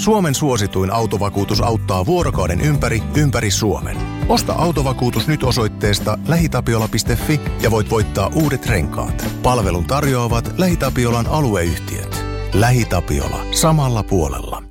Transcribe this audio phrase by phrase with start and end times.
[0.00, 3.96] Suomen suosituin autovakuutus auttaa vuorokauden ympäri, ympäri Suomen.
[4.28, 9.24] Osta autovakuutus nyt osoitteesta lähitapiola.fi ja voit voittaa uudet renkaat.
[9.42, 12.24] Palvelun tarjoavat LähiTapiolan alueyhtiöt.
[12.54, 13.44] LähiTapiola.
[13.52, 14.62] Samalla puolella.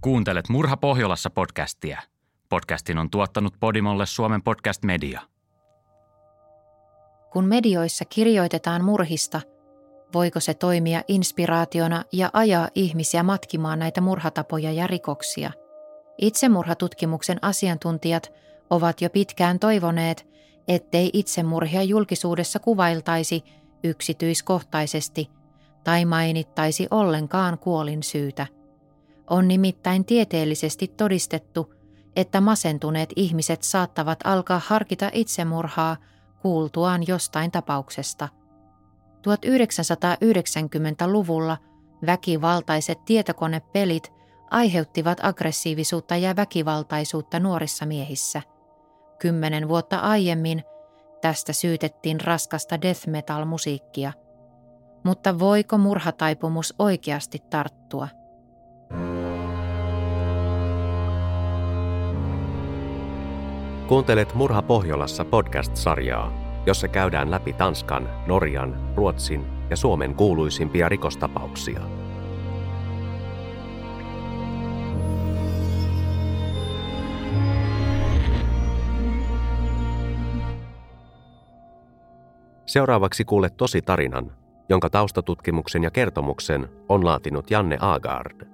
[0.00, 2.02] Kuuntelet Murha Pohjolassa podcastia.
[2.48, 5.20] Podcastin on tuottanut Podimolle Suomen podcast media.
[7.32, 9.40] Kun medioissa kirjoitetaan murhista,
[10.14, 15.50] voiko se toimia inspiraationa ja ajaa ihmisiä matkimaan näitä murhatapoja ja rikoksia?
[16.18, 18.32] Itsemurhatutkimuksen asiantuntijat
[18.70, 20.26] ovat jo pitkään toivoneet,
[20.68, 23.44] ettei itsemurhia julkisuudessa kuvailtaisi
[23.84, 25.30] yksityiskohtaisesti
[25.84, 28.46] tai mainittaisi ollenkaan kuolin syytä.
[29.30, 31.74] On nimittäin tieteellisesti todistettu,
[32.16, 35.96] että masentuneet ihmiset saattavat alkaa harkita itsemurhaa
[36.42, 38.28] kuultuaan jostain tapauksesta.
[39.26, 41.56] 1990-luvulla
[42.06, 44.12] väkivaltaiset tietokonepelit
[44.50, 48.42] aiheuttivat aggressiivisuutta ja väkivaltaisuutta nuorissa miehissä.
[49.18, 50.62] Kymmenen vuotta aiemmin
[51.20, 54.12] tästä syytettiin raskasta death metal-musiikkia.
[55.04, 58.08] Mutta voiko murhataipumus oikeasti tarttua?
[63.88, 66.32] Kuuntelet Murha Pohjolassa podcast-sarjaa,
[66.68, 71.80] jossa käydään läpi Tanskan, Norjan, Ruotsin ja Suomen kuuluisimpia rikostapauksia.
[82.66, 84.32] Seuraavaksi kuulet tosi tarinan,
[84.68, 88.46] jonka taustatutkimuksen ja kertomuksen on laatinut Janne Agard.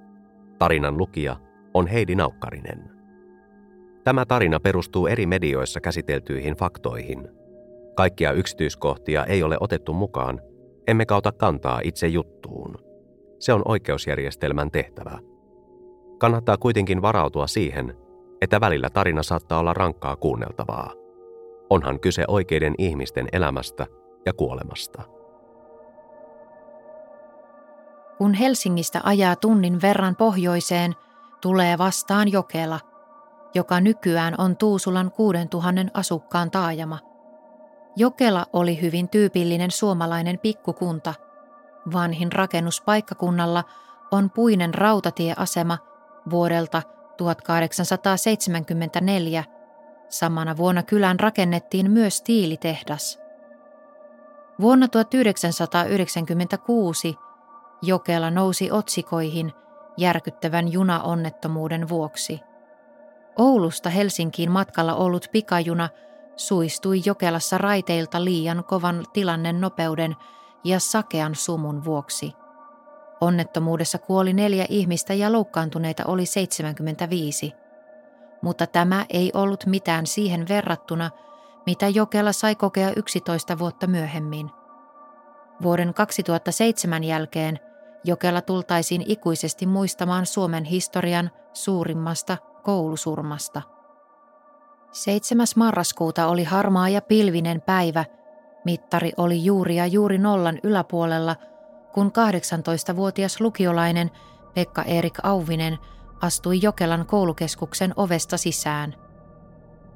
[0.58, 1.36] Tarinan lukija
[1.74, 2.90] on Heidi Naukkarinen.
[4.04, 7.43] Tämä tarina perustuu eri medioissa käsiteltyihin faktoihin.
[7.94, 10.40] Kaikkia yksityiskohtia ei ole otettu mukaan,
[10.86, 12.74] emme kauta kantaa itse juttuun.
[13.38, 15.18] Se on oikeusjärjestelmän tehtävä.
[16.18, 17.96] Kannattaa kuitenkin varautua siihen,
[18.40, 20.92] että välillä tarina saattaa olla rankkaa kuunneltavaa.
[21.70, 23.86] Onhan kyse oikeiden ihmisten elämästä
[24.26, 25.02] ja kuolemasta.
[28.18, 30.92] Kun Helsingistä ajaa tunnin verran pohjoiseen,
[31.40, 32.80] tulee vastaan Jokela–
[33.54, 37.13] joka nykyään on Tuusulan 6000 asukkaan taajama.
[37.96, 41.14] Jokela oli hyvin tyypillinen suomalainen pikkukunta.
[41.92, 43.64] Vanhin rakennus paikkakunnalla
[44.10, 45.78] on puinen rautatieasema
[46.30, 46.82] vuodelta
[47.16, 49.44] 1874.
[50.08, 53.20] Samana vuonna kylään rakennettiin myös tiilitehdas.
[54.60, 57.16] Vuonna 1996
[57.82, 59.52] Jokela nousi otsikoihin
[59.96, 62.40] järkyttävän junaonnettomuuden vuoksi.
[63.38, 65.88] Oulusta Helsinkiin matkalla ollut pikajuna
[66.36, 70.16] suistui Jokelassa raiteilta liian kovan tilannen nopeuden
[70.64, 72.32] ja sakean sumun vuoksi.
[73.20, 77.52] Onnettomuudessa kuoli neljä ihmistä ja loukkaantuneita oli 75.
[78.42, 81.10] Mutta tämä ei ollut mitään siihen verrattuna,
[81.66, 84.50] mitä Jokela sai kokea 11 vuotta myöhemmin.
[85.62, 87.58] Vuoden 2007 jälkeen
[88.04, 93.62] Jokela tultaisiin ikuisesti muistamaan Suomen historian suurimmasta koulusurmasta.
[94.94, 95.46] 7.
[95.56, 98.04] marraskuuta oli harmaa ja pilvinen päivä.
[98.64, 101.36] Mittari oli juuri ja juuri nollan yläpuolella,
[101.92, 104.10] kun 18-vuotias lukiolainen
[104.54, 105.78] Pekka Erik Auvinen
[106.20, 108.94] astui Jokelan koulukeskuksen ovesta sisään.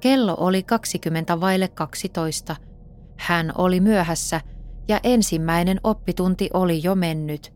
[0.01, 2.57] Kello oli 20 vaille 12.
[3.17, 4.41] Hän oli myöhässä
[4.89, 7.55] ja ensimmäinen oppitunti oli jo mennyt.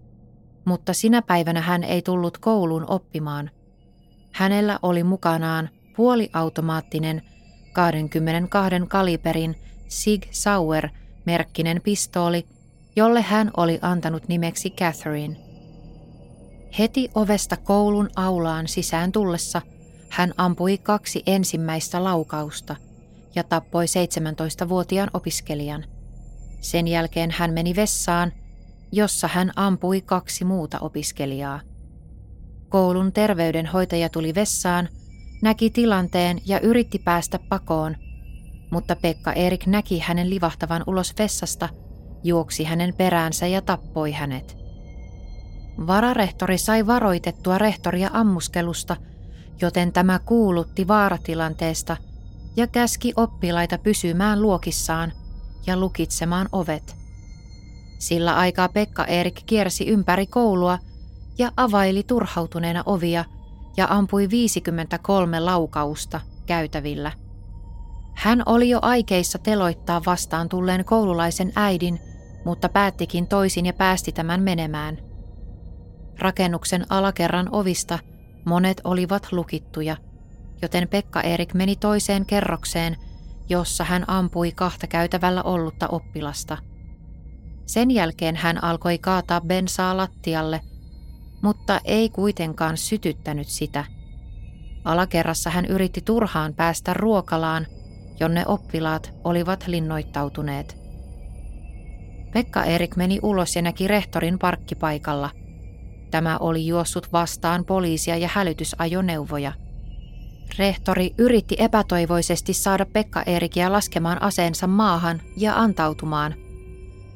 [0.65, 3.51] Mutta sinä päivänä hän ei tullut kouluun oppimaan–
[4.33, 7.23] Hänellä oli mukanaan puoliautomaattinen
[7.73, 9.57] 22 kaliberin
[9.89, 10.89] Sig Sauer
[11.25, 12.47] merkkinen pistooli,
[12.97, 15.37] jolle hän oli antanut nimeksi Catherine.
[16.79, 19.63] Heti ovesta koulun aulaan sisään tullessa
[20.09, 22.77] hän ampui kaksi ensimmäistä laukausta
[23.35, 25.85] ja tappoi 17-vuotiaan opiskelijan.
[26.61, 28.33] Sen jälkeen hän meni vessaan,
[28.93, 31.61] jossa hän ampui kaksi muuta opiskelijaa.
[32.69, 34.89] Koulun terveydenhoitaja tuli vessaan,
[35.43, 37.97] näki tilanteen ja yritti päästä pakoon,
[38.71, 41.69] mutta Pekka Erik näki hänen livahtavan ulos vessasta,
[42.25, 44.57] juoksi hänen peräänsä ja tappoi hänet.
[45.87, 48.97] Vararehtori sai varoitettua rehtoria ammuskelusta,
[49.61, 51.97] joten tämä kuulutti vaaratilanteesta
[52.57, 55.13] ja käski oppilaita pysymään luokissaan
[55.67, 56.97] ja lukitsemaan ovet.
[57.99, 60.79] Sillä aikaa Pekka Erik kiersi ympäri koulua–
[61.39, 63.25] ja availi turhautuneena ovia
[63.77, 67.13] ja ampui 53 laukausta käytävillä.
[68.15, 72.01] Hän oli jo aikeissa teloittaa vastaan tulleen koululaisen äidin
[72.45, 74.99] mutta päättikin toisin ja päästi tämän menemään.
[76.19, 77.99] Rakennuksen alakerran ovista
[78.45, 79.97] monet olivat lukittuja,
[80.63, 82.97] joten Pekka Erik meni toiseen kerrokseen,
[83.49, 86.59] jossa hän ampui kahta käytävällä ollutta oppilasta.
[87.67, 90.61] Sen jälkeen hän alkoi kaataa bensaa lattialle,
[91.43, 93.85] mutta ei kuitenkaan sytyttänyt sitä.
[94.85, 97.67] Alakerrassa hän yritti turhaan päästä ruokalaan,
[98.21, 100.83] jonne oppilaat olivat linnoittautuneet.
[102.33, 105.31] Pekka Erik meni ulos ja näki rehtorin parkkipaikalla.
[106.11, 109.53] Tämä oli juossut vastaan poliisia ja hälytysajoneuvoja.
[110.59, 116.35] Rehtori yritti epätoivoisesti saada Pekka Erikia laskemaan aseensa maahan ja antautumaan,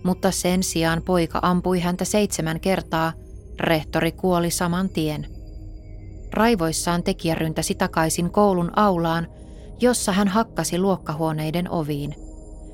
[0.05, 3.13] mutta sen sijaan poika ampui häntä seitsemän kertaa.
[3.61, 5.27] Rehtori kuoli saman tien.
[6.33, 9.27] Raivoissaan tekijä ryntäsi takaisin koulun aulaan,
[9.81, 12.15] jossa hän hakkasi luokkahuoneiden oviin.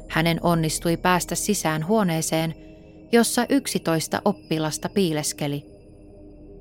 [0.08, 2.54] Hänen onnistui päästä sisään huoneeseen,
[3.12, 5.64] jossa yksitoista oppilasta piileskeli.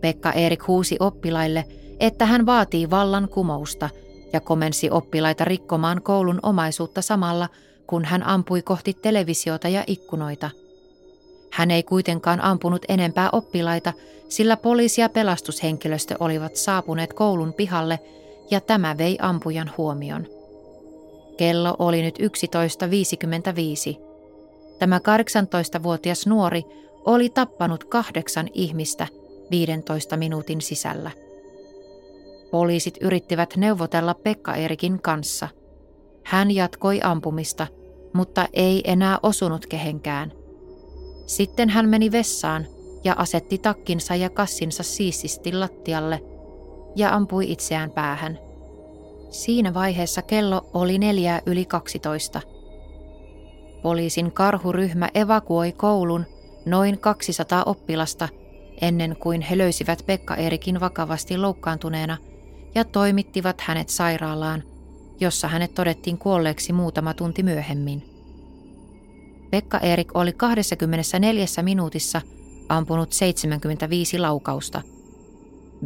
[0.01, 1.65] Pekka Erik huusi oppilaille,
[2.00, 3.89] että hän vaatii vallan kumousta
[4.33, 7.50] ja komensi oppilaita rikkomaan koulun omaisuutta samalla,
[7.88, 10.50] kun hän ampui kohti televisiota ja ikkunoita.
[11.51, 13.94] Hän ei kuitenkaan ampunut enempää oppilaita,
[14.30, 18.00] sillä poliisi ja pelastushenkilöstö olivat saapuneet koulun pihalle
[18.51, 20.27] ja tämä vei ampujan huomion.
[21.38, 24.01] Kello oli nyt 11.55.
[24.80, 26.63] Tämä 18-vuotias nuori
[27.06, 29.07] oli tappanut kahdeksan ihmistä
[29.51, 31.12] 15 minuutin sisällä.
[32.51, 35.47] Poliisit yrittivät neuvotella Pekka Erikin kanssa.
[36.24, 37.68] Hän jatkoi ampumista,
[38.13, 40.41] mutta ei enää osunut kehenkään.
[41.31, 42.68] Sitten hän meni vessaan
[43.04, 46.24] ja asetti takkinsa ja kassinsa siististi lattialle
[46.95, 48.39] ja ampui itseään päähän.
[49.30, 52.42] Siinä vaiheessa kello oli neljää yli 12.
[53.81, 56.25] Poliisin karhuryhmä evakuoi koulun
[56.66, 58.30] noin 200 oppilasta
[58.81, 62.18] ennen kuin he löysivät Pekka Erikin vakavasti loukkaantuneena
[62.75, 64.63] ja toimittivat hänet sairaalaan,
[65.19, 68.11] jossa hänet todettiin kuolleeksi muutama tunti myöhemmin.
[69.51, 72.21] Pekka Erik oli 24 minuutissa
[72.69, 74.81] ampunut 75 laukausta.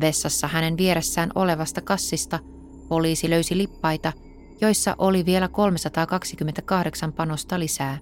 [0.02, 2.40] Vessassa hänen vieressään olevasta kassista
[2.88, 4.14] poliisi löysi lippaita,
[4.62, 7.98] joissa oli vielä 328 panosta lisää.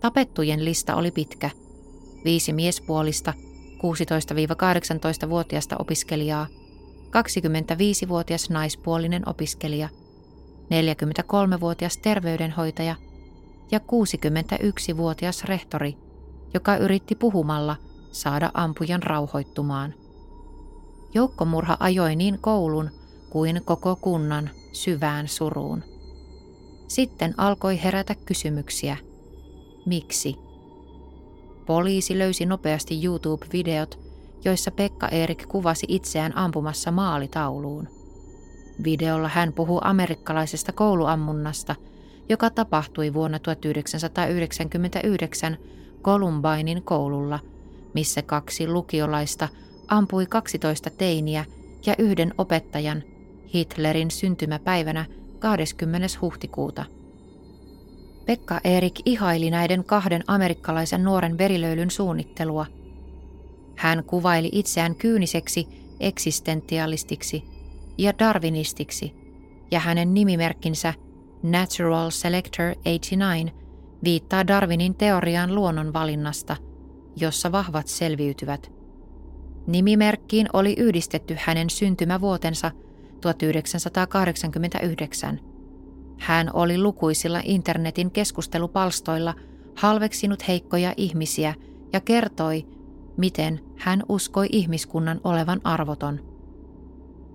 [0.00, 1.50] Tapettujen lista oli pitkä.
[2.24, 3.34] Viisi miespuolista,
[3.76, 6.46] 16-18-vuotiasta opiskelijaa,
[7.06, 9.88] 25-vuotias naispuolinen opiskelija,
[10.64, 12.96] 43-vuotias terveydenhoitaja
[13.70, 15.96] ja 61-vuotias rehtori,
[16.54, 17.76] joka yritti puhumalla
[18.12, 19.94] saada ampujan rauhoittumaan.
[21.14, 22.90] Joukkomurha ajoi niin koulun
[23.30, 25.82] kuin koko kunnan syvään suruun.
[26.88, 28.96] Sitten alkoi herätä kysymyksiä.
[29.86, 30.36] Miksi?
[31.66, 33.98] Poliisi löysi nopeasti YouTube-videot,
[34.44, 37.88] joissa Pekka Erik kuvasi itseään ampumassa maalitauluun.
[38.84, 41.76] Videolla hän puhuu amerikkalaisesta kouluammunnasta,
[42.28, 45.56] joka tapahtui vuonna 1999
[46.02, 47.38] Columbinein koululla,
[47.94, 49.48] missä kaksi lukiolaista
[49.88, 51.44] ampui 12 teiniä
[51.86, 53.02] ja yhden opettajan
[53.54, 55.04] Hitlerin syntymäpäivänä
[55.38, 56.08] 20.
[56.20, 56.84] huhtikuuta.
[58.26, 62.66] Pekka Erik ihaili näiden kahden amerikkalaisen nuoren verilöylyn suunnittelua.
[63.76, 65.68] Hän kuvaili itseään kyyniseksi
[66.00, 67.44] eksistentialistiksi
[67.98, 69.12] ja darwinistiksi,
[69.70, 70.94] ja hänen nimimerkkinsä
[71.44, 73.50] Natural Selector 89
[74.04, 76.56] viittaa Darwinin teoriaan luonnonvalinnasta,
[77.16, 78.72] jossa vahvat selviytyvät.
[79.66, 82.70] Nimimerkkiin oli yhdistetty hänen syntymävuotensa
[83.20, 85.40] 1989.
[86.18, 89.34] Hän oli lukuisilla internetin keskustelupalstoilla
[89.76, 91.54] halveksinut heikkoja ihmisiä
[91.92, 92.66] ja kertoi,
[93.16, 96.20] miten hän uskoi ihmiskunnan olevan arvoton.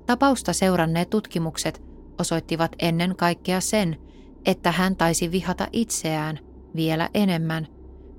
[0.06, 1.89] Tapausta seuranneet tutkimukset
[2.20, 3.98] osoittivat ennen kaikkea sen,
[4.46, 6.40] että hän taisi vihata itseään
[6.76, 7.68] vielä enemmän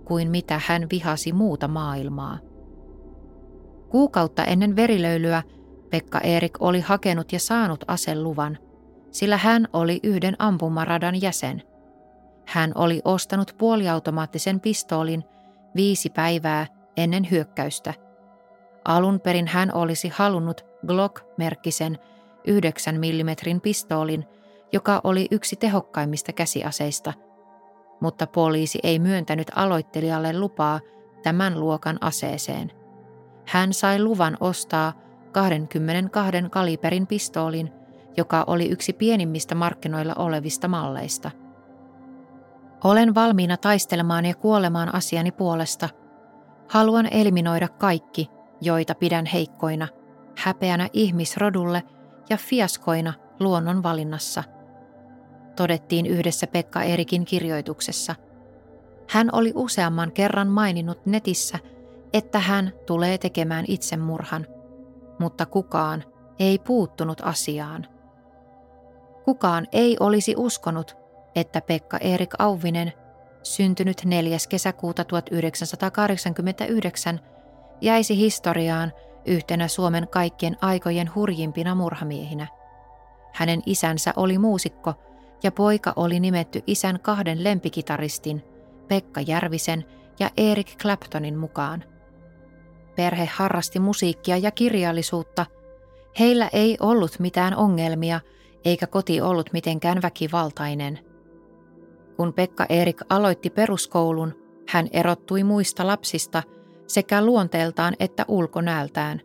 [0.04, 2.38] kuin mitä hän vihasi muuta maailmaa.
[3.88, 5.42] Kuukautta ennen verilöylyä
[5.90, 8.58] Pekka Erik oli hakenut ja saanut aseluvan,
[9.10, 11.62] sillä hän oli yhden ampumaradan jäsen.
[12.46, 15.24] Hän oli ostanut puoliautomaattisen pistoolin
[15.76, 16.66] viisi päivää
[16.96, 17.94] ennen hyökkäystä.
[18.84, 21.98] Alun perin hän olisi halunnut Glock-merkkisen
[22.46, 24.24] 9 mm pistoolin,
[24.72, 27.12] joka oli yksi tehokkaimmista käsiaseista,
[28.00, 30.80] mutta poliisi ei myöntänyt aloittelijalle lupaa
[31.22, 32.72] tämän luokan aseeseen.
[33.46, 34.92] Hän sai luvan ostaa
[35.32, 37.72] 22 kaliberin pistoolin,
[38.16, 41.30] joka oli yksi pienimmistä markkinoilla olevista malleista.
[42.84, 45.88] Olen valmiina taistelemaan ja kuolemaan asiani puolesta.
[46.68, 48.30] Haluan eliminoida kaikki,
[48.60, 49.88] joita pidän heikkoina,
[50.38, 51.82] häpeänä ihmisrodulle
[52.30, 54.44] ja fiaskoina luonnon valinnassa.
[55.56, 58.14] Todettiin yhdessä Pekka Erikin kirjoituksessa.
[59.08, 61.58] Hän oli useamman kerran maininnut netissä,
[62.12, 64.46] että hän tulee tekemään itsemurhan,
[65.18, 66.04] mutta kukaan
[66.38, 67.86] ei puuttunut asiaan.
[69.24, 70.96] Kukaan ei olisi uskonut,
[71.34, 72.92] että Pekka Erik Auvinen,
[73.42, 74.38] syntynyt 4.
[74.48, 77.20] kesäkuuta 1989,
[77.80, 78.92] jäisi historiaan
[79.26, 82.46] yhtenä Suomen kaikkien aikojen hurjimpina murhamiehinä.
[83.32, 84.94] Hänen isänsä oli muusikko
[85.42, 88.44] ja poika oli nimetty isän kahden lempikitaristin,
[88.88, 89.84] Pekka Järvisen
[90.18, 91.84] ja Erik Claptonin mukaan.
[92.96, 95.46] Perhe harrasti musiikkia ja kirjallisuutta.
[96.18, 98.20] Heillä ei ollut mitään ongelmia,
[98.64, 100.98] eikä koti ollut mitenkään väkivaltainen–
[102.20, 104.34] kun Pekka Erik aloitti peruskoulun,
[104.68, 106.42] hän erottui muista lapsista
[106.90, 109.20] sekä luonteeltaan että ulkonäöltään.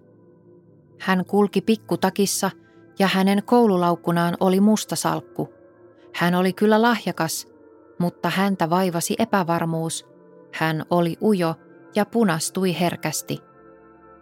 [0.99, 2.51] Hän kulki pikkutakissa
[2.99, 5.53] ja hänen koululaukkunaan oli musta salkku.
[6.13, 7.47] Hän oli kyllä lahjakas,
[7.99, 10.07] mutta häntä vaivasi epävarmuus.
[10.53, 11.55] Hän oli ujo
[11.95, 13.39] ja punastui herkästi.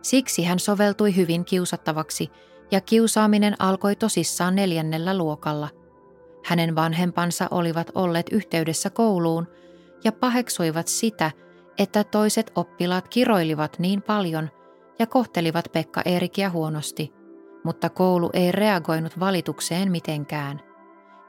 [0.01, 2.29] Siksi hän soveltui hyvin kiusattavaksi
[2.71, 5.69] ja kiusaaminen alkoi tosissaan neljännellä luokalla–
[6.45, 9.47] hänen vanhempansa olivat olleet yhteydessä kouluun
[10.03, 11.31] ja paheksuivat sitä,
[11.77, 14.49] että toiset oppilaat kiroilivat niin paljon
[14.99, 17.13] ja kohtelivat Pekka Eerikiä huonosti,
[17.63, 20.61] mutta koulu ei reagoinut valitukseen mitenkään.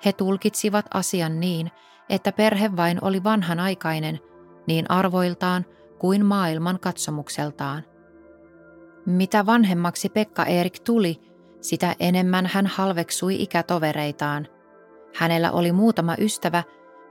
[0.05, 1.71] He tulkitsivat asian niin,
[2.09, 4.21] että perhe vain oli vanhanaikainen
[4.67, 5.67] niin arvoiltaan
[5.99, 7.83] kuin maailman katsomukseltaan.
[9.07, 11.21] Mitä vanhemmaksi Pekka Erik tuli,
[11.61, 14.47] sitä enemmän hän halveksui ikätovereitaan.
[15.15, 16.63] Hänellä oli muutama ystävä,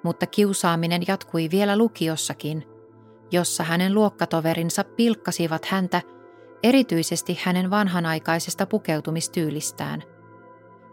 [0.03, 2.72] mutta kiusaaminen jatkui vielä lukiossakin,
[3.33, 6.01] jossa hänen luokkatoverinsa pilkkasivat häntä
[6.63, 10.03] erityisesti hänen vanhanaikaisesta pukeutumistyylistään.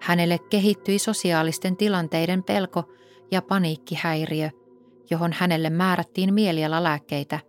[0.03, 2.85] Hänelle kehittyi sosiaalisten tilanteiden pelko
[3.31, 4.51] ja paniikkihäiriö,
[5.11, 7.41] johon hänelle määrättiin mielialalääkkeitä.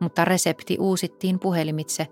[0.00, 2.06] Mutta resepti uusittiin puhelimitse,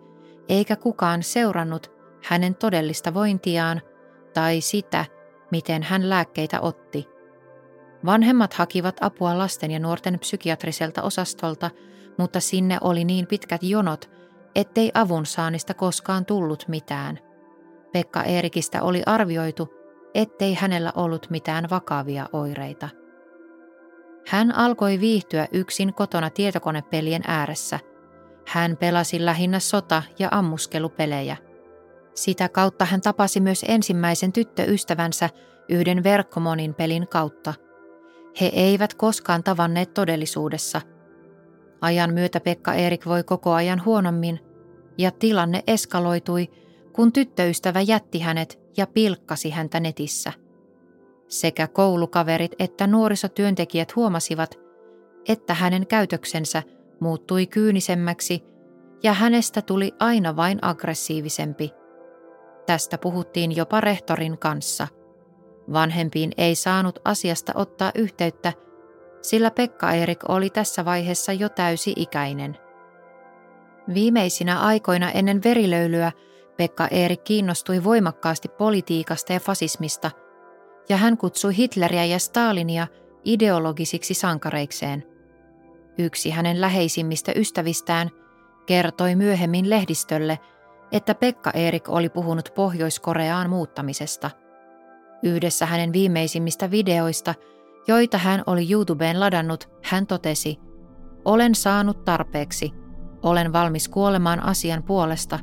[0.48, 1.92] eikä kukaan seurannut
[2.24, 3.82] hänen todellista vointiaan
[4.34, 5.04] tai sitä,
[5.50, 7.13] miten hän lääkkeitä otti.
[8.04, 11.70] Vanhemmat hakivat apua lasten ja nuorten psykiatriselta osastolta,
[12.18, 14.10] mutta sinne oli niin pitkät jonot,
[14.54, 17.18] ettei avun saannista koskaan tullut mitään.
[17.92, 19.68] Pekka Eerikistä oli arvioitu,
[20.14, 22.88] ettei hänellä ollut mitään vakavia oireita.
[24.28, 27.78] Hän alkoi viihtyä yksin kotona tietokonepelien ääressä.
[28.46, 31.36] Hän pelasi lähinnä sota- ja ammuskelupelejä–
[32.14, 35.30] sitä kautta hän tapasi myös ensimmäisen tyttöystävänsä
[35.68, 37.54] yhden verkkomonin pelin kautta.
[38.40, 40.80] He eivät koskaan tavanneet todellisuudessa.
[41.80, 44.40] Ajan myötä Pekka Erik voi koko ajan huonommin,
[44.98, 46.50] ja tilanne eskaloitui,
[46.92, 50.32] kun tyttöystävä jätti hänet ja pilkkasi häntä netissä.
[51.28, 54.58] Sekä koulukaverit että nuorisotyöntekijät huomasivat,
[55.28, 56.62] että hänen käytöksensä
[57.00, 58.44] muuttui kyynisemmäksi
[59.02, 61.70] ja hänestä tuli aina vain aggressiivisempi–
[62.66, 64.88] Tästä puhuttiin jopa rehtorin kanssa.
[65.72, 68.52] Vanhempiin ei saanut asiasta ottaa yhteyttä,
[69.22, 72.56] sillä Pekka Erik oli tässä vaiheessa jo täysi-ikäinen.
[73.94, 76.12] Viimeisinä aikoina ennen verilöylyä
[76.56, 80.10] Pekka Erik kiinnostui voimakkaasti politiikasta ja fasismista,
[80.88, 82.86] ja hän kutsui Hitleriä ja Stalinia
[83.24, 85.04] ideologisiksi sankareikseen.
[85.98, 88.10] Yksi hänen läheisimmistä ystävistään
[88.66, 90.38] kertoi myöhemmin lehdistölle–
[90.94, 94.30] että Pekka Erik oli puhunut Pohjois-Koreaan muuttamisesta.
[95.24, 97.34] Yhdessä hänen viimeisimmistä videoista,
[97.88, 100.58] joita hän oli YouTubeen ladannut, hän totesi,
[101.24, 102.72] Olen saanut tarpeeksi.
[103.22, 105.38] Olen valmis kuolemaan asian puolesta.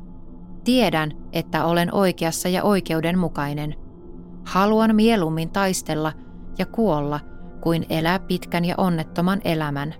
[0.63, 3.75] Tiedän, että olen oikeassa ja oikeudenmukainen.
[4.45, 6.13] Haluan mieluummin taistella
[6.57, 7.19] ja kuolla,
[7.61, 9.93] kuin elää pitkän ja onnettoman elämän.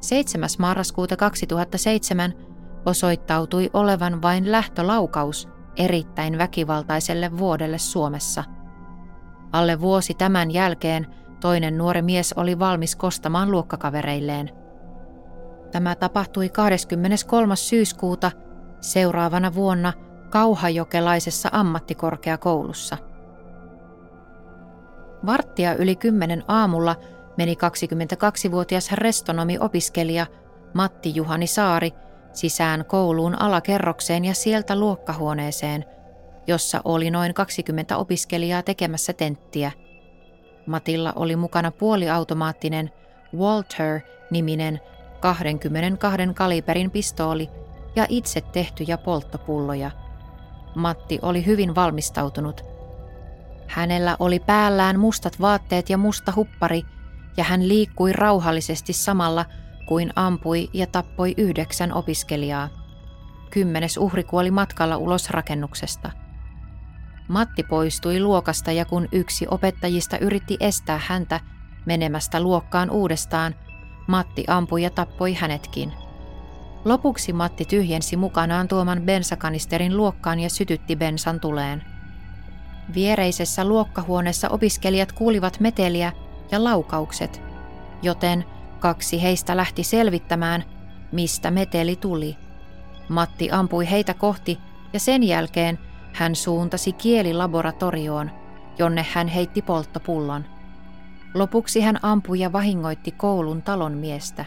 [0.00, 0.48] 7.
[0.58, 2.34] marraskuuta 2007
[2.86, 8.44] osoittautui olevan vain lähtölaukaus erittäin väkivaltaiselle vuodelle Suomessa.
[9.52, 11.06] Alle vuosi tämän jälkeen
[11.40, 14.50] toinen nuori mies oli valmis kostamaan luokkakavereilleen.
[15.72, 17.56] Tämä tapahtui 23.
[17.56, 18.30] syyskuuta
[18.80, 19.92] seuraavana vuonna
[20.30, 22.96] Kauhajokelaisessa ammattikorkeakoulussa.
[25.26, 26.96] Varttia yli kymmenen aamulla
[27.36, 30.26] meni 22-vuotias restonomi-opiskelija
[30.74, 31.92] Matti Juhani Saari
[32.32, 35.84] sisään kouluun alakerrokseen ja sieltä luokkahuoneeseen,
[36.46, 39.72] jossa oli noin 20 opiskelijaa tekemässä tenttiä.
[40.66, 42.90] Matilla oli mukana puoliautomaattinen
[43.36, 44.80] Walter-niminen
[45.20, 47.48] 22 kaliberin pistooli
[47.96, 49.90] ja itse tehtyjä polttopulloja.
[50.74, 52.64] Matti oli hyvin valmistautunut.
[53.66, 56.82] Hänellä oli päällään mustat vaatteet ja musta huppari,
[57.36, 59.44] ja hän liikkui rauhallisesti samalla
[59.86, 62.68] kuin ampui ja tappoi yhdeksän opiskelijaa.
[63.50, 66.10] Kymmenes uhri kuoli matkalla ulos rakennuksesta.
[67.28, 71.40] Matti poistui luokasta ja kun yksi opettajista yritti estää häntä
[71.86, 73.54] menemästä luokkaan uudestaan,
[74.06, 75.92] Matti ampui ja tappoi hänetkin.
[76.84, 81.82] Lopuksi Matti tyhjensi mukanaan tuoman bensakanisterin luokkaan ja sytytti bensan tuleen.
[82.94, 86.12] Viereisessä luokkahuoneessa opiskelijat kuulivat meteliä
[86.50, 87.42] ja laukaukset,
[88.02, 88.44] joten
[88.82, 90.64] kaksi heistä lähti selvittämään,
[91.12, 92.36] mistä meteli tuli.
[93.08, 94.58] Matti ampui heitä kohti
[94.92, 95.78] ja sen jälkeen
[96.12, 98.30] hän suuntasi kielilaboratorioon,
[98.78, 100.44] jonne hän heitti polttopullon.
[101.34, 104.44] Lopuksi hän ampui ja vahingoitti koulun talon miestä.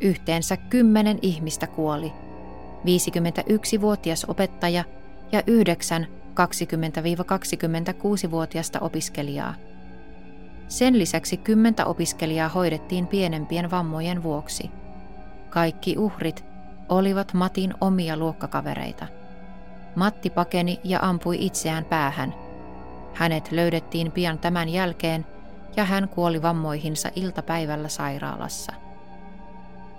[0.00, 2.12] Yhteensä kymmenen ihmistä kuoli.
[2.84, 4.84] 51-vuotias opettaja
[5.32, 9.54] ja yhdeksän 20-26-vuotiasta opiskelijaa.
[10.70, 14.70] Sen lisäksi kymmentä opiskelijaa hoidettiin pienempien vammojen vuoksi.
[15.50, 16.44] Kaikki uhrit
[16.88, 19.06] olivat Matin omia luokkakavereita.
[19.96, 22.34] Matti pakeni ja ampui itseään päähän.
[23.14, 25.26] Hänet löydettiin pian tämän jälkeen
[25.76, 28.72] ja hän kuoli vammoihinsa iltapäivällä sairaalassa.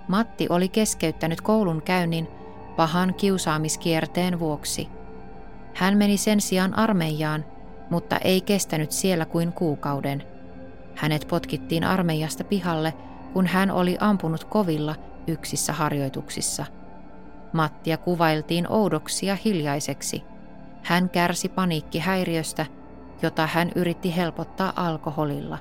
[0.08, 2.28] Matti oli keskeyttänyt koulun käynnin
[2.76, 4.88] pahan kiusaamiskierteen vuoksi.
[5.74, 7.44] Hän meni sen sijaan armeijaan,
[7.90, 10.31] mutta ei kestänyt siellä kuin kuukauden.
[10.96, 12.94] Hänet potkittiin armeijasta pihalle,
[13.32, 14.94] kun hän oli ampunut kovilla
[15.26, 16.66] yksissä harjoituksissa.
[17.52, 20.22] Mattia kuvailtiin oudoksi ja hiljaiseksi.
[20.82, 22.66] Hän kärsi paniikkihäiriöstä,
[23.22, 25.58] jota hän yritti helpottaa alkoholilla.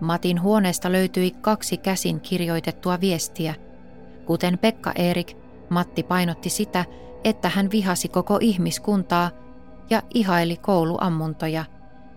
[0.00, 3.54] Matin huoneesta löytyi kaksi käsin kirjoitettua viestiä.
[4.26, 5.36] Kuten Pekka Erik,
[5.68, 6.84] Matti painotti sitä,
[7.24, 9.30] että hän vihasi koko ihmiskuntaa
[9.90, 11.64] ja ihaili kouluammuntoja,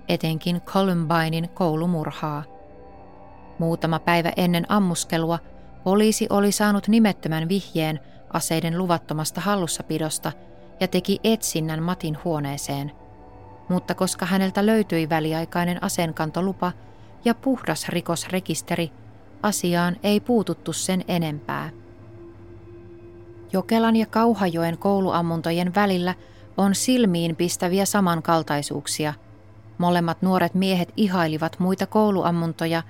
[0.07, 2.43] etenkin Columbinein koulumurhaa.
[3.59, 5.39] Muutama päivä ennen ammuskelua
[5.83, 7.99] poliisi oli saanut nimettömän vihjeen
[8.33, 10.31] aseiden luvattomasta hallussapidosta
[10.79, 12.91] ja teki etsinnän Matin huoneeseen.
[13.69, 16.71] Mutta koska häneltä löytyi väliaikainen aseenkantolupa
[17.25, 18.91] ja puhdas rikosrekisteri,
[19.43, 21.69] asiaan ei puututtu sen enempää.
[23.53, 26.15] Jokelan ja Kauhajoen kouluammuntojen välillä
[26.57, 29.13] on silmiin pistäviä samankaltaisuuksia.
[29.77, 32.83] Molemmat nuoret miehet ihailivat muita kouluammuntoja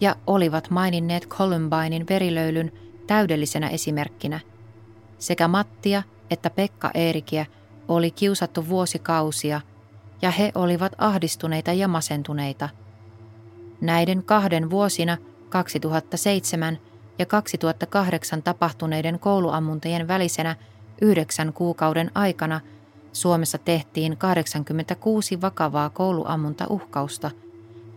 [0.00, 2.72] ja olivat maininneet Columbinein verilöylyn
[3.06, 4.40] täydellisenä esimerkkinä.
[5.18, 7.46] Sekä Mattia että Pekka Eerikiä
[7.88, 9.60] oli kiusattu vuosikausia
[10.22, 12.68] ja he olivat ahdistuneita ja masentuneita.
[13.80, 15.16] Näiden kahden vuosina
[15.48, 16.78] 2007
[17.18, 20.56] ja 2008 tapahtuneiden kouluammuntojen välisenä
[21.00, 22.60] yhdeksän kuukauden aikana
[23.12, 27.30] Suomessa tehtiin 86 vakavaa kouluammuntauhkausta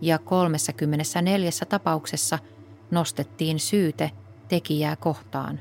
[0.01, 2.39] ja 34 tapauksessa
[2.91, 4.11] nostettiin syyte
[4.47, 5.59] tekijää kohtaan.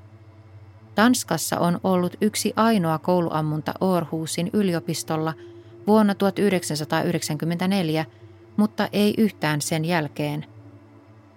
[0.94, 5.34] Tanskassa on ollut yksi ainoa kouluammunta Orhusin yliopistolla
[5.86, 8.04] vuonna 1994,
[8.56, 10.46] mutta ei yhtään sen jälkeen–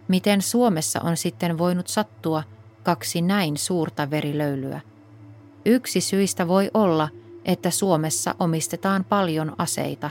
[0.07, 2.43] Miten Suomessa on sitten voinut sattua
[2.83, 4.81] kaksi näin suurta verilöylyä?
[5.65, 7.09] Yksi syistä voi olla,
[7.47, 10.09] että Suomessa omistetaan paljon aseita.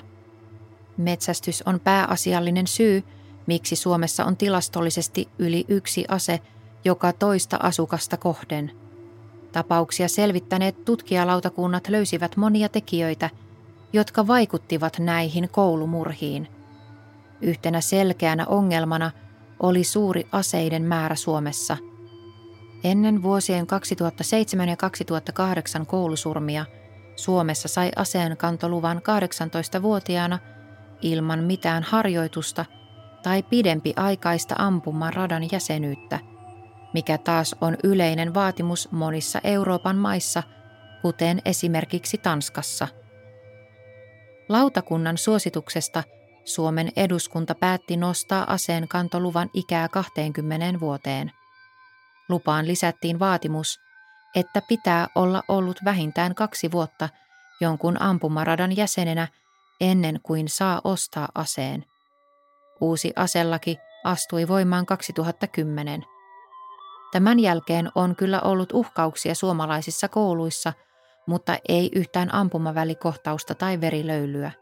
[0.97, 3.03] Metsästys on pääasiallinen syy,
[3.47, 6.41] miksi Suomessa on tilastollisesti yli yksi ase
[6.85, 8.73] joka toista asukasta kohden.
[9.53, 13.31] Tapauksia selvittäneet tutkijalautakunnat löysivät monia tekijöitä,
[13.93, 16.49] jotka vaikuttivat näihin koulumurhiin.
[17.41, 19.11] Yhtenä selkeänä ongelmana–
[19.61, 21.77] oli suuri aseiden määrä Suomessa.
[22.85, 26.67] Ennen vuosien 2007 ja 2008 koulusurmia
[27.17, 30.39] Suomessa sai aseenkantoluvan 18-vuotiaana
[31.03, 32.65] ilman mitään harjoitusta
[33.23, 36.19] tai pidempi aikaista ampuman radan jäsenyyttä,
[36.95, 40.43] mikä taas on yleinen vaatimus monissa Euroopan maissa,
[41.03, 42.89] kuten esimerkiksi Tanskassa.
[44.49, 46.03] Lautakunnan suosituksesta–
[46.47, 51.33] Suomen eduskunta päätti nostaa aseen kantoluvan ikää 20 vuoteen.
[52.29, 53.81] Lupaan lisättiin vaatimus,
[54.35, 57.09] että pitää olla ollut vähintään kaksi vuotta
[57.61, 59.29] jonkun ampumaradan jäsenenä
[59.81, 61.85] ennen kuin saa ostaa aseen.
[62.81, 66.05] Uusi aselaki astui voimaan 2010.
[67.13, 70.73] Tämän jälkeen on kyllä ollut uhkauksia suomalaisissa kouluissa,
[71.27, 74.53] mutta ei yhtään ampumavälikohtausta tai verilöylyä.